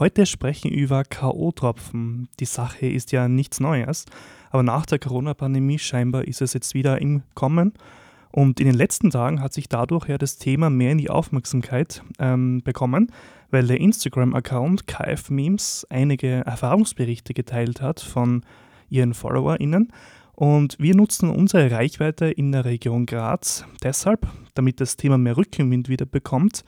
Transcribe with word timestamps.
Heute 0.00 0.24
sprechen 0.24 0.70
wir 0.70 0.78
über 0.78 1.04
K.O.-Tropfen. 1.04 2.28
Die 2.40 2.46
Sache 2.46 2.86
ist 2.86 3.12
ja 3.12 3.28
nichts 3.28 3.60
Neues, 3.60 4.06
aber 4.48 4.62
nach 4.62 4.86
der 4.86 4.98
Corona-Pandemie 4.98 5.78
scheinbar 5.78 6.24
ist 6.24 6.40
es 6.40 6.54
jetzt 6.54 6.72
wieder 6.72 7.02
im 7.02 7.22
Kommen. 7.34 7.74
Und 8.32 8.60
in 8.60 8.66
den 8.66 8.76
letzten 8.76 9.10
Tagen 9.10 9.42
hat 9.42 9.52
sich 9.52 9.68
dadurch 9.68 10.08
ja 10.08 10.16
das 10.16 10.38
Thema 10.38 10.70
mehr 10.70 10.92
in 10.92 10.96
die 10.96 11.10
Aufmerksamkeit 11.10 12.02
ähm, 12.18 12.62
bekommen, 12.64 13.12
weil 13.50 13.66
der 13.66 13.78
Instagram-Account 13.78 14.86
KF 14.86 15.28
Memes 15.28 15.86
einige 15.90 16.46
Erfahrungsberichte 16.46 17.34
geteilt 17.34 17.82
hat 17.82 18.00
von 18.00 18.42
ihren 18.88 19.12
FollowerInnen. 19.12 19.92
Und 20.32 20.78
wir 20.78 20.96
nutzen 20.96 21.28
unsere 21.28 21.70
Reichweite 21.70 22.30
in 22.30 22.52
der 22.52 22.64
Region 22.64 23.04
Graz 23.04 23.66
deshalb, 23.82 24.26
damit 24.54 24.80
das 24.80 24.96
Thema 24.96 25.18
mehr 25.18 25.36
Rückenwind 25.36 25.90
wieder 25.90 26.06
bekommt, 26.06 26.64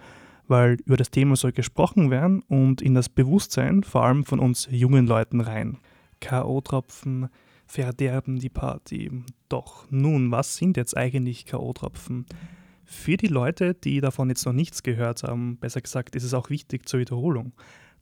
weil 0.52 0.74
über 0.84 0.98
das 0.98 1.10
Thema 1.10 1.34
soll 1.34 1.52
gesprochen 1.52 2.10
werden 2.10 2.42
und 2.46 2.82
in 2.82 2.94
das 2.94 3.08
Bewusstsein 3.08 3.82
vor 3.82 4.04
allem 4.04 4.24
von 4.24 4.38
uns 4.38 4.68
jungen 4.70 5.06
Leuten 5.06 5.40
rein. 5.40 5.78
K.O.-Tropfen 6.20 7.30
verderben 7.66 8.38
die 8.38 8.50
Party. 8.50 9.10
Doch 9.48 9.90
nun, 9.90 10.30
was 10.30 10.56
sind 10.56 10.76
jetzt 10.76 10.94
eigentlich 10.94 11.46
K.O.-Tropfen? 11.46 12.26
Für 12.84 13.16
die 13.16 13.28
Leute, 13.28 13.72
die 13.72 14.02
davon 14.02 14.28
jetzt 14.28 14.44
noch 14.44 14.52
nichts 14.52 14.82
gehört 14.82 15.22
haben, 15.22 15.56
besser 15.56 15.80
gesagt, 15.80 16.14
ist 16.14 16.24
es 16.24 16.34
auch 16.34 16.50
wichtig 16.50 16.86
zur 16.86 17.00
Wiederholung. 17.00 17.54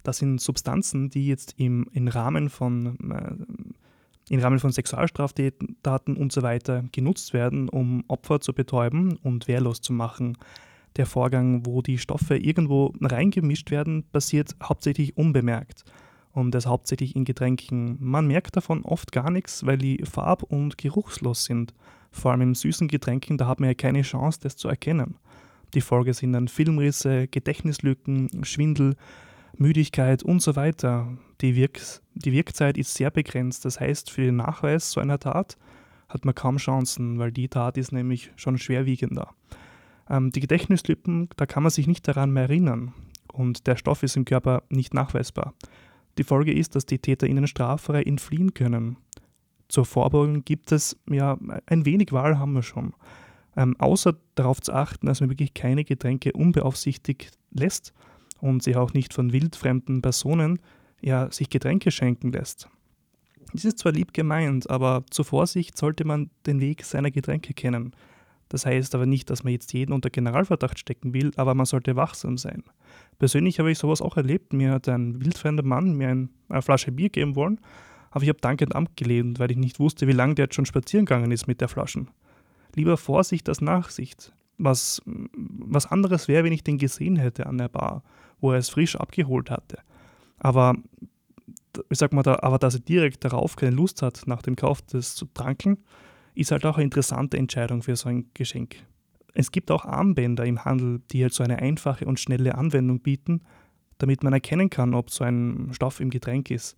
Das 0.02 0.18
sind 0.18 0.40
Substanzen, 0.40 1.08
die 1.08 1.28
jetzt 1.28 1.54
im, 1.56 1.86
im 1.92 2.08
Rahmen 2.08 2.50
von 2.50 2.98
äh, 3.10 3.34
im 4.30 4.40
Rahmen 4.40 4.60
von 4.60 4.72
Sexualstraftaten 4.72 6.16
und 6.16 6.32
so 6.32 6.42
weiter 6.42 6.84
genutzt 6.92 7.32
werden, 7.32 7.68
um 7.68 8.04
Opfer 8.06 8.40
zu 8.40 8.52
betäuben 8.52 9.18
und 9.22 9.48
wehrlos 9.48 9.80
zu 9.80 9.92
machen. 9.92 10.36
Der 10.96 11.06
Vorgang, 11.06 11.64
wo 11.66 11.82
die 11.82 11.98
Stoffe 11.98 12.36
irgendwo 12.36 12.92
reingemischt 13.00 13.70
werden, 13.70 14.04
passiert 14.10 14.56
hauptsächlich 14.62 15.16
unbemerkt 15.16 15.84
und 16.32 16.52
das 16.52 16.66
hauptsächlich 16.66 17.16
in 17.16 17.24
Getränken. 17.24 17.96
Man 18.00 18.26
merkt 18.26 18.56
davon 18.56 18.84
oft 18.84 19.12
gar 19.12 19.30
nichts, 19.30 19.66
weil 19.66 19.78
die 19.78 20.04
farb- 20.04 20.42
und 20.44 20.78
geruchslos 20.78 21.44
sind. 21.44 21.74
Vor 22.10 22.32
allem 22.32 22.42
in 22.42 22.54
süßen 22.54 22.88
Getränken, 22.88 23.38
da 23.38 23.46
hat 23.46 23.60
man 23.60 23.68
ja 23.68 23.74
keine 23.74 24.02
Chance, 24.02 24.40
das 24.42 24.56
zu 24.56 24.68
erkennen. 24.68 25.16
Die 25.74 25.80
Folge 25.80 26.14
sind 26.14 26.32
dann 26.32 26.48
Filmrisse, 26.48 27.28
Gedächtnislücken, 27.28 28.44
Schwindel, 28.44 28.96
Müdigkeit 29.56 30.22
und 30.22 30.42
so 30.42 30.56
weiter. 30.56 31.16
Die, 31.40 31.54
Wirk 31.54 31.80
die 32.14 32.32
Wirkzeit 32.32 32.76
ist 32.76 32.94
sehr 32.94 33.10
begrenzt, 33.10 33.64
das 33.64 33.78
heißt, 33.78 34.10
für 34.10 34.22
den 34.22 34.36
Nachweis 34.36 34.90
so 34.90 35.00
einer 35.00 35.18
Tat 35.18 35.56
hat 36.08 36.24
man 36.24 36.34
kaum 36.34 36.56
Chancen, 36.56 37.18
weil 37.20 37.30
die 37.30 37.48
Tat 37.48 37.76
ist 37.76 37.92
nämlich 37.92 38.32
schon 38.34 38.58
schwerwiegender. 38.58 39.32
Ähm, 40.10 40.32
die 40.32 40.40
Gedächtnislücken, 40.40 41.30
da 41.36 41.46
kann 41.46 41.62
man 41.62 41.70
sich 41.70 41.86
nicht 41.86 42.06
daran 42.06 42.32
mehr 42.32 42.42
erinnern 42.42 42.92
und 43.32 43.66
der 43.66 43.76
Stoff 43.76 44.02
ist 44.02 44.16
im 44.16 44.24
Körper 44.24 44.64
nicht 44.68 44.92
nachweisbar. 44.92 45.54
Die 46.18 46.24
Folge 46.24 46.52
ist, 46.52 46.74
dass 46.74 46.84
die 46.84 46.98
TäterInnen 46.98 47.46
straffrei 47.46 48.02
entfliehen 48.02 48.52
können. 48.52 48.96
Zur 49.68 49.86
Vorbeugung 49.86 50.44
gibt 50.44 50.72
es 50.72 50.98
ja 51.08 51.38
ein 51.66 51.86
wenig 51.86 52.12
Wahl 52.12 52.38
haben 52.38 52.52
wir 52.52 52.62
schon. 52.62 52.92
Ähm, 53.56 53.76
außer 53.78 54.16
darauf 54.34 54.60
zu 54.60 54.72
achten, 54.72 55.06
dass 55.06 55.20
man 55.20 55.30
wirklich 55.30 55.54
keine 55.54 55.84
Getränke 55.84 56.32
unbeaufsichtigt 56.32 57.32
lässt 57.52 57.92
und 58.40 58.62
sich 58.62 58.76
auch 58.76 58.92
nicht 58.92 59.14
von 59.14 59.32
wildfremden 59.32 60.02
Personen 60.02 60.58
ja, 61.00 61.30
sich 61.30 61.50
Getränke 61.50 61.90
schenken 61.90 62.32
lässt. 62.32 62.68
Dies 63.52 63.64
ist 63.64 63.78
zwar 63.78 63.92
lieb 63.92 64.12
gemeint, 64.12 64.68
aber 64.70 65.04
zur 65.10 65.24
Vorsicht 65.24 65.76
sollte 65.76 66.04
man 66.04 66.30
den 66.46 66.60
Weg 66.60 66.84
seiner 66.84 67.10
Getränke 67.10 67.54
kennen. 67.54 67.92
Das 68.50 68.66
heißt 68.66 68.96
aber 68.96 69.06
nicht, 69.06 69.30
dass 69.30 69.44
man 69.44 69.52
jetzt 69.52 69.72
jeden 69.72 69.92
unter 69.92 70.10
Generalverdacht 70.10 70.78
stecken 70.78 71.14
will, 71.14 71.30
aber 71.36 71.54
man 71.54 71.66
sollte 71.66 71.94
wachsam 71.94 72.36
sein. 72.36 72.64
Persönlich 73.18 73.60
habe 73.60 73.70
ich 73.70 73.78
sowas 73.78 74.02
auch 74.02 74.16
erlebt. 74.16 74.52
Mir 74.52 74.72
hat 74.72 74.88
ein 74.88 75.24
wildfremder 75.24 75.62
Mann 75.62 75.94
mir 75.94 76.08
eine 76.48 76.62
Flasche 76.62 76.90
Bier 76.90 77.10
geben 77.10 77.36
wollen, 77.36 77.60
aber 78.10 78.24
ich 78.24 78.28
habe 78.28 78.40
dankend 78.40 78.74
abgelehnt, 78.74 79.38
weil 79.38 79.52
ich 79.52 79.56
nicht 79.56 79.78
wusste, 79.78 80.08
wie 80.08 80.12
lange 80.12 80.34
der 80.34 80.46
jetzt 80.46 80.56
schon 80.56 80.66
spazieren 80.66 81.06
gegangen 81.06 81.30
ist 81.30 81.46
mit 81.46 81.60
der 81.60 81.68
Flaschen. 81.68 82.10
Lieber 82.74 82.96
Vorsicht 82.96 83.48
als 83.48 83.60
Nachsicht. 83.60 84.32
Was, 84.58 85.00
was 85.06 85.86
anderes 85.86 86.26
wäre, 86.26 86.44
wenn 86.44 86.52
ich 86.52 86.64
den 86.64 86.76
gesehen 86.76 87.16
hätte 87.16 87.46
an 87.46 87.56
der 87.56 87.68
Bar, 87.68 88.02
wo 88.40 88.50
er 88.50 88.58
es 88.58 88.68
frisch 88.68 88.96
abgeholt 88.96 89.48
hatte. 89.50 89.78
Aber 90.40 90.74
ich 91.88 91.98
sag 91.98 92.12
mal, 92.12 92.22
da, 92.22 92.40
aber 92.42 92.58
dass 92.58 92.74
er 92.74 92.80
direkt 92.80 93.24
darauf 93.24 93.54
keine 93.54 93.76
Lust 93.76 94.02
hat, 94.02 94.24
nach 94.26 94.42
dem 94.42 94.56
Kauf 94.56 94.82
das 94.82 95.14
zu 95.14 95.26
tranken, 95.26 95.78
ist 96.40 96.52
halt 96.52 96.64
auch 96.64 96.76
eine 96.76 96.84
interessante 96.84 97.36
Entscheidung 97.36 97.82
für 97.82 97.96
so 97.96 98.08
ein 98.08 98.30
Geschenk. 98.34 98.76
Es 99.34 99.52
gibt 99.52 99.70
auch 99.70 99.84
Armbänder 99.84 100.44
im 100.44 100.64
Handel, 100.64 101.00
die 101.10 101.22
halt 101.22 101.34
so 101.34 101.44
eine 101.44 101.58
einfache 101.58 102.04
und 102.06 102.18
schnelle 102.18 102.54
Anwendung 102.56 103.00
bieten, 103.00 103.42
damit 103.98 104.22
man 104.22 104.32
erkennen 104.32 104.70
kann, 104.70 104.94
ob 104.94 105.10
so 105.10 105.24
ein 105.24 105.68
Stoff 105.72 106.00
im 106.00 106.10
Getränk 106.10 106.50
ist. 106.50 106.76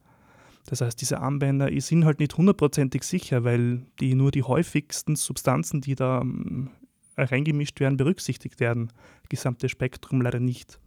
Das 0.66 0.80
heißt, 0.80 1.00
diese 1.00 1.20
Armbänder 1.20 1.68
sind 1.80 2.04
halt 2.04 2.20
nicht 2.20 2.36
hundertprozentig 2.36 3.04
sicher, 3.04 3.44
weil 3.44 3.86
die 4.00 4.14
nur 4.14 4.30
die 4.30 4.42
häufigsten 4.42 5.16
Substanzen, 5.16 5.80
die 5.80 5.94
da 5.94 6.20
ähm, 6.20 6.70
reingemischt 7.16 7.80
werden, 7.80 7.96
berücksichtigt 7.96 8.60
werden. 8.60 8.92
Gesamte 9.28 9.68
Spektrum 9.68 10.20
leider 10.20 10.40
nicht. 10.40 10.78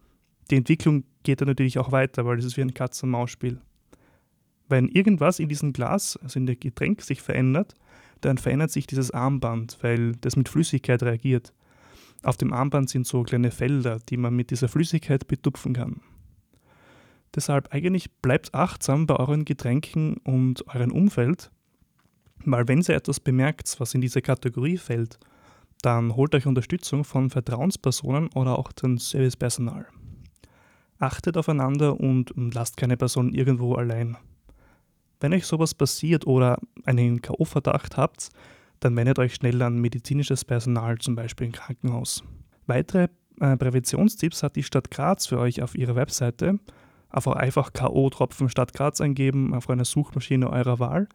Die 0.52 0.56
Entwicklung 0.56 1.04
geht 1.24 1.42
dann 1.42 1.48
natürlich 1.48 1.80
auch 1.80 1.92
weiter, 1.92 2.26
weil 2.26 2.38
das 2.38 2.46
ist 2.46 2.58
wie 2.58 2.62
ein 2.62 2.74
Katz-und-Maus-Spiel. 2.74 3.60
Wenn 4.70 4.88
irgendwas 4.88 5.40
in 5.40 5.50
diesem 5.50 5.74
Glas, 5.74 6.18
also 6.22 6.40
in 6.40 6.46
dem 6.46 6.60
Getränk, 6.60 7.02
sich 7.02 7.22
verändert, 7.22 7.76
dann 8.26 8.38
verändert 8.38 8.72
sich 8.72 8.88
dieses 8.88 9.12
Armband, 9.12 9.78
weil 9.82 10.14
das 10.22 10.36
mit 10.36 10.50
Flüssigkeit 10.50 11.02
reagiert. 11.04 11.54
Auf 12.24 12.38
dem 12.38 12.54
Armband 12.54 12.90
sind 12.90 13.06
so 13.06 13.24
kleine 13.24 13.52
Felder, 13.52 14.00
die 14.10 14.18
man 14.18 14.36
mit 14.36 14.52
dieser 14.52 14.68
Flüssigkeit 14.68 15.28
betupfen 15.28 15.74
kann. 15.74 16.02
Deshalb 17.36 17.74
eigentlich 17.74 18.12
bleibt 18.22 18.54
achtsam 18.54 19.06
bei 19.06 19.16
euren 19.16 19.46
Getränken 19.46 20.18
und 20.24 20.68
eurem 20.74 20.92
Umfeld, 20.92 21.52
weil 22.46 22.68
wenn 22.68 22.82
ihr 22.82 22.96
etwas 22.96 23.20
bemerkt, 23.20 23.76
was 23.80 23.94
in 23.94 24.02
diese 24.02 24.22
Kategorie 24.22 24.78
fällt, 24.78 25.20
dann 25.82 26.16
holt 26.16 26.34
euch 26.34 26.48
Unterstützung 26.48 27.04
von 27.04 27.30
Vertrauenspersonen 27.30 28.30
oder 28.34 28.58
auch 28.58 28.72
dem 28.72 28.98
Servicepersonal. 28.98 29.88
Achtet 30.98 31.38
aufeinander 31.38 32.00
und 32.00 32.32
lasst 32.36 32.78
keine 32.78 32.98
Person 32.98 33.34
irgendwo 33.34 33.76
allein. 33.76 34.18
Wenn 35.20 35.34
euch 35.34 35.46
sowas 35.46 35.74
passiert 35.74 36.28
oder 36.28 36.58
einen 36.86 37.22
K.O.-Verdacht 37.22 37.98
habt, 37.98 38.30
dann 38.80 38.96
wendet 38.96 39.20
euch 39.20 39.36
schnell 39.36 39.62
an 39.62 39.80
medizinisches 39.80 40.46
Personal, 40.46 40.98
zum 40.98 41.16
Beispiel 41.16 41.48
im 41.48 41.54
Krankenhaus. 41.54 42.24
Weitere 42.68 43.08
äh, 43.40 43.58
Präventionstipps 43.58 44.44
hat 44.44 44.56
die 44.56 44.64
Stadt 44.64 44.92
Graz 44.92 45.28
für 45.28 45.40
euch 45.40 45.62
auf 45.62 45.76
ihrer 45.76 45.96
Webseite. 45.96 46.60
Einfach 47.10 47.72
K.O.-Tropfen 47.72 48.50
Stadt 48.50 48.74
Graz 48.74 49.00
eingeben 49.00 49.54
auf 49.54 49.70
einer 49.70 49.86
Suchmaschine 49.86 50.50
eurer 50.50 50.80
Wahl 50.80 51.08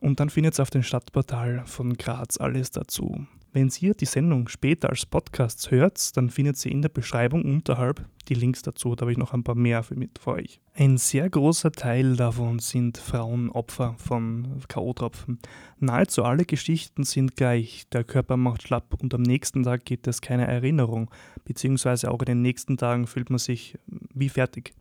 und 0.00 0.20
dann 0.20 0.30
findet 0.30 0.58
ihr 0.58 0.62
auf 0.62 0.70
dem 0.70 0.82
Stadtportal 0.82 1.62
von 1.66 1.94
Graz 1.94 2.38
alles 2.38 2.70
dazu. 2.70 3.26
Wenn 3.56 3.72
ihr 3.80 3.94
die 3.94 4.04
Sendung 4.04 4.48
später 4.48 4.90
als 4.90 5.06
Podcast 5.06 5.70
hört, 5.70 6.14
dann 6.18 6.28
findet 6.28 6.62
ihr 6.66 6.72
in 6.72 6.82
der 6.82 6.90
Beschreibung 6.90 7.42
unterhalb 7.42 8.04
die 8.28 8.34
Links 8.34 8.60
dazu. 8.60 8.94
Da 8.94 9.00
habe 9.00 9.12
ich 9.12 9.16
noch 9.16 9.32
ein 9.32 9.44
paar 9.44 9.54
mehr 9.54 9.82
für, 9.82 9.94
mit 9.94 10.18
für 10.18 10.32
euch. 10.32 10.60
Ein 10.74 10.98
sehr 10.98 11.30
großer 11.30 11.72
Teil 11.72 12.16
davon 12.16 12.58
sind 12.58 12.98
Frauen 12.98 13.48
Opfer 13.48 13.94
von 13.96 14.60
K.O.-Tropfen. 14.68 15.38
Nahezu 15.78 16.22
alle 16.22 16.44
Geschichten 16.44 17.04
sind 17.04 17.34
gleich. 17.34 17.88
Der 17.92 18.04
Körper 18.04 18.36
macht 18.36 18.64
schlapp 18.64 18.94
und 19.00 19.14
am 19.14 19.22
nächsten 19.22 19.62
Tag 19.62 19.86
gibt 19.86 20.06
es 20.06 20.20
keine 20.20 20.46
Erinnerung, 20.46 21.10
beziehungsweise 21.46 22.10
auch 22.10 22.20
in 22.20 22.26
den 22.26 22.42
nächsten 22.42 22.76
Tagen 22.76 23.06
fühlt 23.06 23.30
man 23.30 23.38
sich 23.38 23.78
wie 24.12 24.28
fertig. 24.28 24.74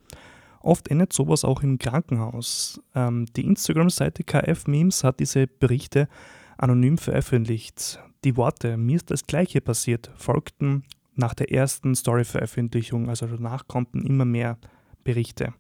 Oft 0.60 0.90
endet 0.90 1.14
sowas 1.14 1.46
auch 1.46 1.64
im 1.64 1.80
Krankenhaus. 1.80 2.82
Ähm, 2.94 3.26
die 3.38 3.46
Instagram-Seite 3.46 4.26
KF 4.26 4.68
Memes 4.68 5.06
hat 5.06 5.22
diese 5.22 5.48
Berichte 5.48 6.10
anonym 6.58 6.98
veröffentlicht. 6.98 8.00
Die 8.24 8.38
Worte 8.38 8.78
Mir 8.78 8.98
ist 8.98 9.12
das 9.12 9.28
gleiche 9.28 9.62
passiert 9.62 10.12
folgten 10.16 10.84
nach 11.16 11.34
der 11.34 11.52
ersten 11.52 11.96
Story-Veröffentlichung, 11.96 13.10
also 13.10 13.26
danach 13.28 13.68
konnten 13.68 14.06
immer 14.06 14.26
mehr 14.26 14.58
Berichte. 15.04 15.54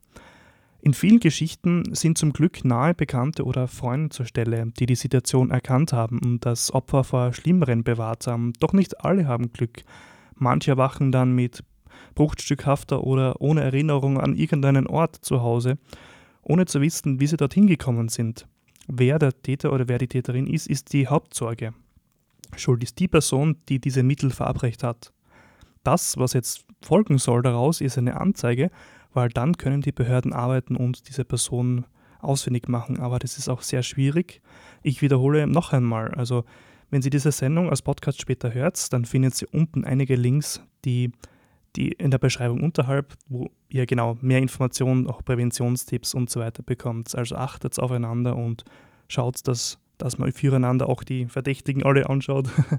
In 0.81 0.93
vielen 0.93 1.19
Geschichten 1.19 1.95
sind 1.95 2.17
zum 2.17 2.31
Glück 2.31 2.63
nahe 2.63 2.93
Bekannte 2.93 3.43
oder 3.43 3.67
Freunde 3.67 4.09
zur 4.09 4.27
Stelle, 4.27 4.71
die 4.79 4.85
die 4.85 4.95
Situation 4.95 5.49
erkannt 5.49 5.93
haben 5.93 6.19
und 6.23 6.45
das 6.45 6.71
Opfer 6.71 7.03
vor 7.03 7.33
Schlimmeren 7.33 7.83
bewahrt 7.83 8.27
haben. 8.27 8.53
Doch 8.59 8.71
nicht 8.71 9.03
alle 9.03 9.27
haben 9.27 9.51
Glück. 9.51 9.81
Manche 10.35 10.71
erwachen 10.71 11.11
dann 11.11 11.33
mit 11.33 11.63
bruchstückhafter 12.13 13.03
oder 13.03 13.41
ohne 13.41 13.61
Erinnerung 13.61 14.19
an 14.19 14.35
irgendeinen 14.35 14.85
Ort 14.85 15.15
zu 15.21 15.41
Hause, 15.41 15.79
ohne 16.43 16.65
zu 16.65 16.81
wissen, 16.81 17.19
wie 17.19 17.27
sie 17.27 17.37
dorthin 17.37 17.65
gekommen 17.65 18.09
sind. 18.09 18.47
Wer 18.87 19.19
der 19.19 19.41
Täter 19.41 19.73
oder 19.73 19.87
wer 19.87 19.97
die 19.97 20.07
Täterin 20.07 20.47
ist, 20.47 20.67
ist 20.67 20.93
die 20.93 21.07
Hauptsorge. 21.07 21.73
Schuld 22.55 22.83
ist 22.83 22.99
die 22.99 23.07
Person, 23.07 23.57
die 23.67 23.79
diese 23.79 24.03
Mittel 24.03 24.29
verabreicht 24.29 24.83
hat. 24.83 25.11
Das, 25.83 26.17
was 26.17 26.33
jetzt 26.33 26.65
folgen 26.81 27.17
soll 27.17 27.41
daraus, 27.41 27.81
ist 27.81 27.97
eine 27.97 28.19
Anzeige, 28.19 28.69
weil 29.13 29.29
dann 29.29 29.57
können 29.57 29.81
die 29.81 29.91
Behörden 29.91 30.33
arbeiten 30.33 30.75
und 30.75 31.07
diese 31.07 31.25
Person 31.25 31.85
ausfindig 32.19 32.67
machen. 32.67 32.99
Aber 32.99 33.19
das 33.19 33.37
ist 33.37 33.49
auch 33.49 33.61
sehr 33.61 33.83
schwierig. 33.83 34.41
Ich 34.83 35.01
wiederhole 35.01 35.47
noch 35.47 35.73
einmal, 35.73 36.13
also 36.15 36.43
wenn 36.89 37.01
Sie 37.01 37.09
diese 37.09 37.31
Sendung 37.31 37.69
als 37.69 37.81
Podcast 37.81 38.21
später 38.21 38.53
hört, 38.53 38.93
dann 38.93 39.05
findet 39.05 39.35
Sie 39.35 39.47
unten 39.47 39.85
einige 39.85 40.15
Links, 40.15 40.61
die 40.85 41.11
die 41.75 41.91
in 41.91 42.11
der 42.11 42.17
Beschreibung 42.17 42.61
unterhalb, 42.61 43.13
wo 43.27 43.49
ihr 43.69 43.85
genau 43.85 44.17
mehr 44.21 44.39
Informationen, 44.39 45.07
auch 45.07 45.23
Präventionstipps 45.23 46.13
und 46.13 46.29
so 46.29 46.39
weiter 46.39 46.63
bekommt. 46.63 47.15
Also 47.15 47.35
achtet 47.35 47.77
aufeinander 47.79 48.35
und 48.35 48.63
schaut, 49.07 49.47
dass, 49.47 49.77
dass 49.97 50.17
man 50.17 50.31
füreinander 50.31 50.89
auch 50.89 51.03
die 51.03 51.27
Verdächtigen 51.27 51.83
alle 51.83 52.09
anschaut 52.09 52.49